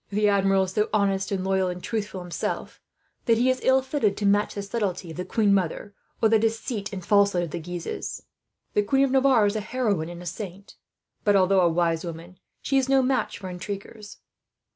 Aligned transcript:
"The 0.09 0.27
Admiral 0.27 0.63
is 0.63 0.71
so 0.71 0.89
honest 0.91 1.31
and 1.31 1.43
loyal 1.43 1.67
and 1.69 1.83
truthful, 1.83 2.21
himself, 2.21 2.81
that 3.25 3.37
he 3.37 3.51
is 3.51 3.59
ill 3.61 3.83
fitted 3.83 4.17
to 4.17 4.25
match 4.25 4.55
the 4.55 4.63
subtlety 4.63 5.11
of 5.11 5.17
the 5.17 5.23
queen 5.25 5.53
mother, 5.53 5.93
or 6.23 6.27
the 6.27 6.39
deceit 6.39 6.91
and 6.91 7.05
falsehood 7.05 7.43
of 7.43 7.51
the 7.51 7.59
Guises. 7.59 8.23
The 8.73 8.81
Queen 8.81 9.03
of 9.05 9.11
Navarre 9.11 9.45
is 9.45 9.55
a 9.55 9.59
heroine 9.61 10.09
and 10.09 10.23
a 10.23 10.25
saint 10.25 10.75
but, 11.23 11.35
although 11.35 11.61
a 11.61 11.69
wise 11.69 12.03
woman, 12.03 12.39
she 12.63 12.79
is 12.79 12.89
no 12.89 13.03
match 13.03 13.37
for 13.37 13.47
intriguers. 13.47 14.17